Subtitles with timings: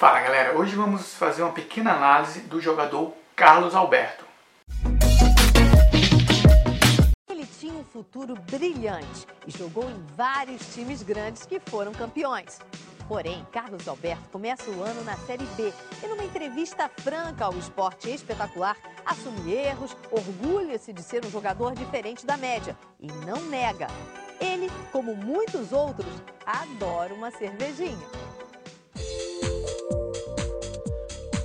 [0.00, 4.24] Fala galera, hoje vamos fazer uma pequena análise do jogador Carlos Alberto.
[7.28, 12.60] Ele tinha um futuro brilhante e jogou em vários times grandes que foram campeões.
[13.06, 15.70] Porém, Carlos Alberto começa o ano na Série B
[16.02, 22.24] e, numa entrevista franca ao esporte espetacular, assume erros, orgulha-se de ser um jogador diferente
[22.24, 23.88] da média e não nega.
[24.40, 26.10] Ele, como muitos outros,
[26.46, 28.19] adora uma cervejinha.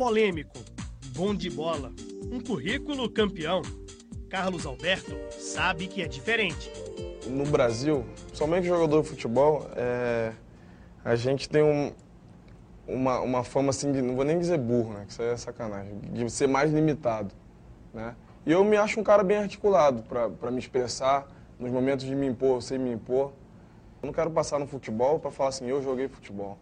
[0.00, 0.56] Polêmico,
[1.14, 1.92] bom de bola,
[2.32, 3.60] um currículo campeão.
[4.30, 6.72] Carlos Alberto sabe que é diferente.
[7.26, 10.32] No Brasil, somente jogador de futebol, é
[11.04, 11.92] a gente tem um,
[12.88, 15.04] uma, uma fama assim, de, não vou nem dizer burro, né?
[15.04, 17.34] Que isso aí é sacanagem, de ser mais limitado,
[17.92, 18.16] né?
[18.46, 22.26] E eu me acho um cara bem articulado para me expressar, nos momentos de me
[22.26, 23.34] impor, sei me impor.
[24.02, 26.58] Eu não quero passar no futebol para falar assim, eu joguei futebol.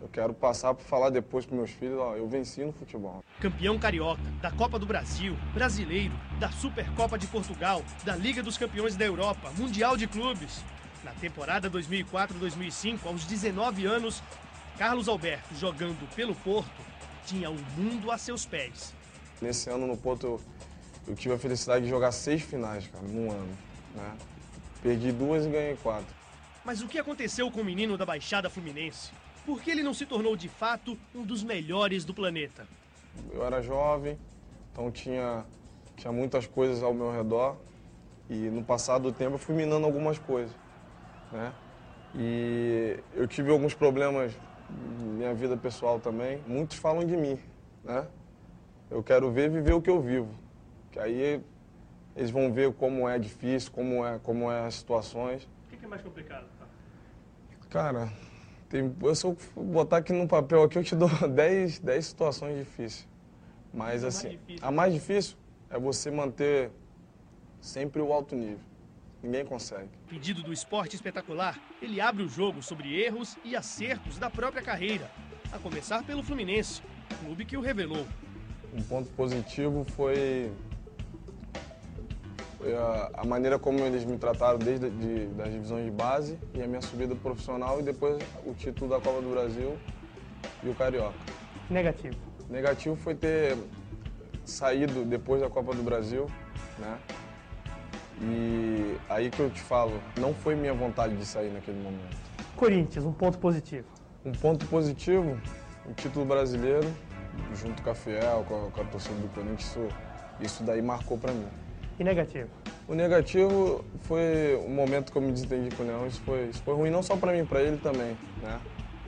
[0.00, 3.22] Eu quero passar para falar depois para meus filhos, ó, eu venci no futebol.
[3.38, 8.96] Campeão carioca, da Copa do Brasil, brasileiro, da Supercopa de Portugal, da Liga dos Campeões
[8.96, 10.64] da Europa, Mundial de Clubes.
[11.04, 14.22] Na temporada 2004-2005, aos 19 anos,
[14.78, 16.70] Carlos Alberto, jogando pelo Porto,
[17.26, 18.94] tinha o mundo a seus pés.
[19.40, 20.40] Nesse ano no Porto eu,
[21.08, 23.58] eu tive a felicidade de jogar seis finais, cara, num ano.
[23.94, 24.16] Né?
[24.82, 26.14] Perdi duas e ganhei quatro.
[26.64, 29.10] Mas o que aconteceu com o menino da Baixada Fluminense?
[29.44, 32.66] Por que ele não se tornou de fato um dos melhores do planeta?
[33.32, 34.18] Eu era jovem,
[34.72, 35.44] então tinha,
[35.96, 37.56] tinha muitas coisas ao meu redor
[38.28, 40.54] e no passado do tempo eu fui minando algumas coisas
[41.32, 41.52] né?
[42.14, 44.36] E eu tive alguns problemas
[44.98, 46.42] na minha vida pessoal também.
[46.46, 47.38] Muitos falam de mim,
[47.84, 48.06] né?
[48.90, 50.34] Eu quero ver viver o que eu vivo.
[50.90, 51.42] Que aí
[52.16, 55.48] eles vão ver como é difícil, como é, como é as situações.
[55.72, 56.46] O que é mais complicado?
[57.68, 58.12] Cara,
[58.70, 63.06] tem, se eu botar aqui no papel aqui, eu te dou 10, 10 situações difíceis.
[63.74, 64.68] Mas, assim, mais difícil.
[64.68, 65.36] a mais difícil
[65.68, 66.70] é você manter
[67.60, 68.60] sempre o alto nível.
[69.22, 69.88] Ninguém consegue.
[70.08, 75.10] Pedido do esporte espetacular, ele abre o jogo sobre erros e acertos da própria carreira,
[75.52, 76.80] a começar pelo Fluminense,
[77.22, 78.06] clube que o revelou.
[78.72, 80.50] Um ponto positivo foi
[82.76, 86.66] a, a, maneira como eles me trataram desde de, das divisões de base e a
[86.66, 89.76] minha subida profissional e depois o título da Copa do Brasil
[90.62, 91.14] e o Carioca.
[91.70, 92.16] Negativo.
[92.48, 93.56] Negativo foi ter
[94.44, 96.26] saído depois da Copa do Brasil,
[96.78, 96.98] né?
[98.20, 102.16] E aí que eu te falo, não foi minha vontade de sair naquele momento.
[102.56, 103.86] Corinthians, um ponto positivo.
[104.24, 105.40] Um ponto positivo,
[105.86, 106.86] o título brasileiro,
[107.54, 109.88] junto com a Fiel, com a, com a torcida do Corinthians, isso,
[110.40, 111.48] isso daí marcou para mim.
[112.00, 112.48] E negativo?
[112.88, 116.62] O negativo foi o momento que eu me desentendi com o Leão, isso foi, isso
[116.62, 118.58] foi ruim não só para mim, para ele também, né?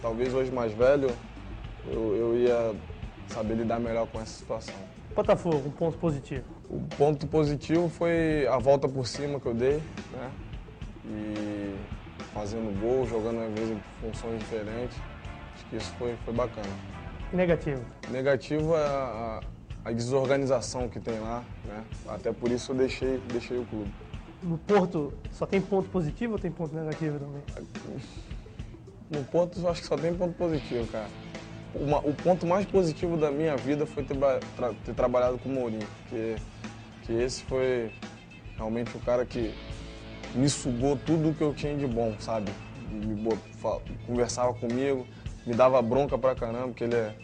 [0.02, 1.10] Talvez hoje mais velho,
[1.90, 2.74] eu, eu ia
[3.28, 4.74] saber lidar melhor com essa situação.
[5.16, 6.44] Botafogo, um ponto positivo.
[6.68, 9.82] O ponto positivo foi a volta por cima que eu dei,
[10.12, 10.30] né?
[11.06, 11.74] E
[12.34, 14.98] fazendo gol, jogando às vezes em funções diferentes.
[15.54, 16.68] Acho que isso foi, foi bacana.
[17.32, 17.82] negativo?
[18.10, 19.40] Negativo é a, a,
[19.90, 21.84] desorganização que tem lá, né?
[22.08, 23.90] Até por isso eu deixei, deixei o clube.
[24.42, 27.42] No Porto só tem ponto positivo ou tem ponto negativo também?
[29.10, 31.08] No Porto eu acho que só tem ponto positivo, cara
[31.74, 34.16] uma, o ponto mais positivo da minha vida foi ter,
[34.56, 36.36] tra, ter trabalhado com o Mourinho, que,
[37.02, 37.90] que esse foi
[38.56, 39.54] realmente o cara que
[40.34, 42.50] me sugou tudo o que eu tinha de bom, sabe?
[42.90, 43.16] Me,
[44.06, 45.06] conversava comigo,
[45.46, 47.14] me dava bronca pra caramba, porque ele é,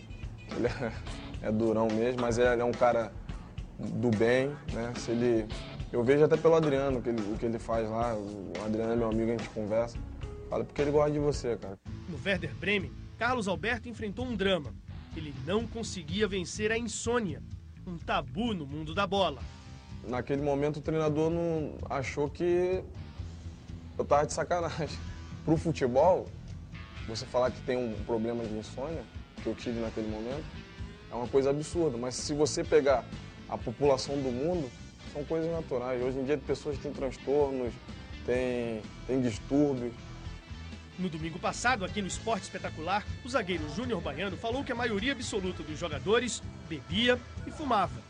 [0.57, 0.93] ele é,
[1.43, 3.13] é durão mesmo, mas ele é um cara
[3.79, 4.93] do bem, né?
[4.97, 5.47] Se ele,
[5.93, 8.97] eu vejo até pelo Adriano que ele, o que ele faz lá, o Adriano é
[8.97, 9.99] meu amigo, a gente conversa.
[10.49, 11.79] Fala porque ele gosta de você, cara.
[12.09, 14.75] No Werder Bremen, Carlos Alberto enfrentou um drama.
[15.17, 17.43] Ele não conseguia vencer a insônia,
[17.87, 19.41] um tabu no mundo da bola.
[20.07, 22.83] Naquele momento o treinador não achou que
[23.99, 24.89] eu tava de sacanagem.
[25.45, 26.29] Pro futebol,
[27.07, 29.03] você falar que tem um problema de insônia,
[29.43, 30.45] que eu tive naquele momento,
[31.11, 31.97] é uma coisa absurda.
[31.97, 33.05] Mas se você pegar
[33.49, 34.71] a população do mundo,
[35.13, 36.03] são coisas naturais.
[36.03, 37.73] Hoje em dia, pessoas têm transtornos,
[38.27, 39.93] têm, têm distúrbios.
[40.99, 45.13] No domingo passado, aqui no Esporte Espetacular, o zagueiro Júnior Baiano falou que a maioria
[45.13, 48.03] absoluta dos jogadores bebia e fumava.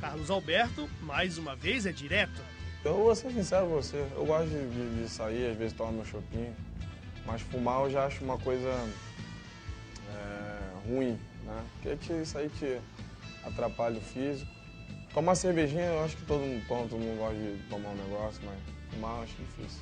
[0.00, 2.40] Carlos Alberto, mais uma vez, é direto.
[2.82, 6.04] Eu vou ser sincero com você, eu gosto de, de sair, às vezes tomar meu
[6.06, 6.50] shopping,
[7.26, 8.70] mas fumar eu já acho uma coisa
[10.14, 11.18] é, ruim,
[11.50, 11.64] né?
[11.82, 12.80] Porque isso aí te
[13.44, 14.50] atrapalha o físico.
[15.12, 18.58] Tomar cervejinha, eu acho que todo mundo todo mundo gosta de tomar um negócio, mas
[18.90, 19.80] fumar eu acho difícil.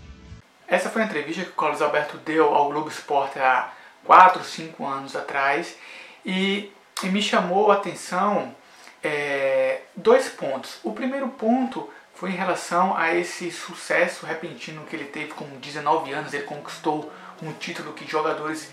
[0.67, 3.73] Essa foi a entrevista que o Carlos Alberto deu ao Globo Esporte há
[4.05, 5.77] 4, 5 anos atrás.
[6.25, 6.73] E,
[7.03, 8.55] e me chamou a atenção
[9.03, 10.79] é, dois pontos.
[10.83, 16.13] O primeiro ponto foi em relação a esse sucesso repentino que ele teve com 19
[16.13, 16.35] anos.
[16.35, 17.11] Ele conquistou
[17.43, 18.71] um título que jogadores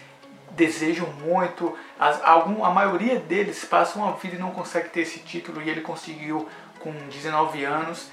[0.55, 1.77] desejam muito.
[1.99, 5.69] As, algum, a maioria deles passam a vida e não consegue ter esse título e
[5.69, 6.47] ele conseguiu
[6.79, 8.09] com 19 anos.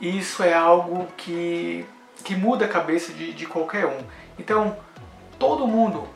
[0.00, 1.86] E isso é algo que,
[2.24, 4.02] que muda a cabeça de, de qualquer um.
[4.38, 4.76] Então,
[5.38, 6.08] todo mundo,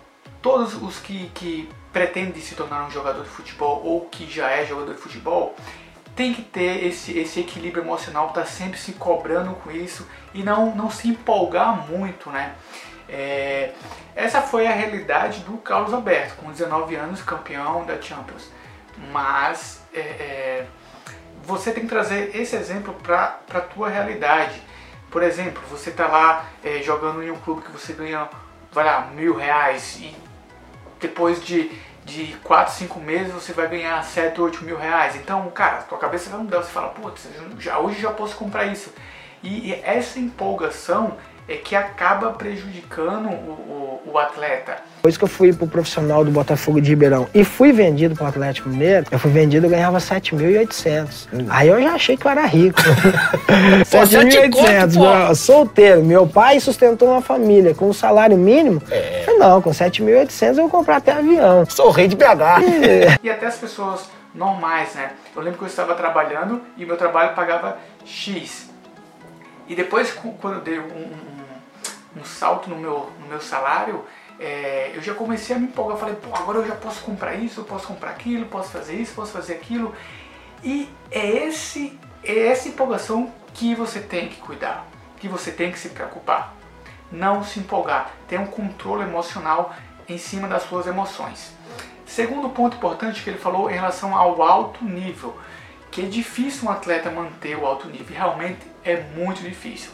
[0.43, 4.66] todos os que, que pretendem se tornar um jogador de futebol ou que já é
[4.66, 5.55] jogador de futebol,
[6.14, 10.75] tem que ter esse, esse equilíbrio emocional, tá sempre se cobrando com isso e não,
[10.75, 12.56] não se empolgar muito, né?
[13.08, 13.72] É,
[14.14, 18.50] essa foi a realidade do Carlos Alberto, com 19 anos, campeão da Champions.
[19.10, 20.66] Mas é, é,
[21.43, 24.60] você tem que trazer esse exemplo para a tua realidade.
[25.10, 28.28] Por exemplo, você está lá é, jogando em um clube que você ganha,
[28.70, 30.14] vai lá, mil reais e
[31.00, 31.70] depois de,
[32.05, 35.16] de 4, 5 meses você vai ganhar 7, 8 mil reais.
[35.16, 36.62] Então, cara, tua cabeça vai mudar.
[36.62, 37.26] Você fala, putz,
[37.58, 38.93] já, hoje já posso comprar isso.
[39.43, 41.16] E, e essa empolgação
[41.49, 44.77] é que acaba prejudicando o, o, o, atleta.
[44.97, 48.69] Depois que eu fui pro profissional do Botafogo de Ribeirão e fui vendido pro Atlético
[48.69, 51.29] Mineiro, eu fui vendido e ganhava 7.800.
[51.33, 51.47] Hum.
[51.49, 52.79] Aí eu já achei que eu era rico.
[53.89, 56.05] 7.800, solteiro.
[56.05, 58.83] Meu pai sustentou uma família com um salário mínimo.
[58.91, 59.23] É.
[59.25, 61.65] Falei, não, com 7.800 eu vou comprar até avião.
[61.67, 62.23] Sou rei de BH.
[62.83, 63.19] É.
[63.23, 65.12] E até as pessoas normais, né?
[65.35, 68.68] Eu lembro que eu estava trabalhando e meu trabalho pagava X.
[69.69, 70.11] E depois,
[70.41, 71.12] quando eu dei um,
[72.17, 74.05] um salto no meu, no meu salário,
[74.41, 75.99] é, eu já comecei a me empolgar.
[75.99, 79.15] Falei, pô, agora eu já posso comprar isso, eu posso comprar aquilo, posso fazer isso,
[79.15, 79.94] posso fazer aquilo.
[80.65, 84.87] E é, esse, é essa empolgação que você tem que cuidar,
[85.19, 86.55] que você tem que se preocupar.
[87.11, 89.75] Não se empolgar, ter um controle emocional
[90.09, 91.53] em cima das suas emoções.
[92.06, 95.37] Segundo ponto importante que ele falou em relação ao alto nível,
[95.90, 99.90] que é difícil um atleta manter o alto nível, realmente é muito difícil.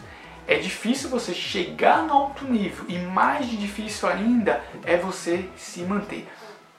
[0.47, 6.29] É difícil você chegar no alto nível e mais difícil ainda é você se manter.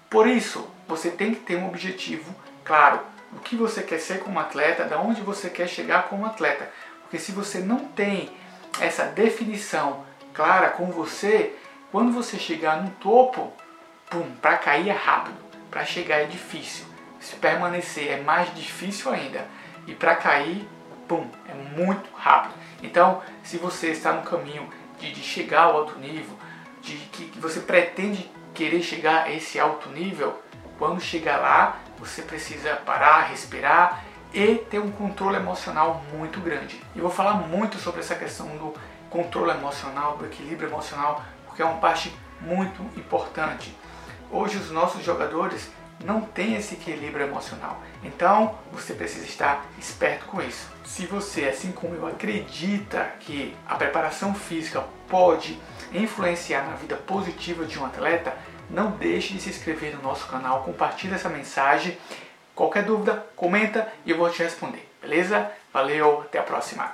[0.09, 2.33] Por isso, você tem que ter um objetivo
[2.63, 2.99] claro.
[3.33, 6.69] O que você quer ser como atleta, da onde você quer chegar como atleta.
[7.01, 8.29] Porque se você não tem
[8.79, 11.55] essa definição clara com você,
[11.91, 13.51] quando você chegar no topo,
[14.09, 15.37] pum, para cair é rápido,
[15.71, 16.85] para chegar é difícil.
[17.25, 19.47] Se permanecer é mais difícil ainda.
[19.87, 20.69] E para cair,
[21.07, 22.53] pum, é muito rápido.
[22.83, 24.69] Então, se você está no caminho
[24.99, 26.37] de, de chegar ao alto nível,
[26.83, 30.39] de que, que você pretende querer chegar a esse alto nível,
[30.77, 36.79] quando chegar lá, você precisa parar, respirar e ter um controle emocional muito grande.
[36.95, 38.71] E vou falar muito sobre essa questão do
[39.09, 43.75] controle emocional, do equilíbrio emocional, porque é uma parte muito importante.
[44.29, 45.71] Hoje os nossos jogadores
[46.03, 47.81] não tem esse equilíbrio emocional.
[48.03, 50.69] Então você precisa estar esperto com isso.
[50.83, 55.59] Se você, assim como eu, acredita que a preparação física pode
[55.93, 58.35] influenciar na vida positiva de um atleta,
[58.69, 61.97] não deixe de se inscrever no nosso canal, compartilhe essa mensagem.
[62.53, 65.51] Qualquer dúvida, comenta e eu vou te responder, beleza?
[65.73, 66.93] Valeu, até a próxima!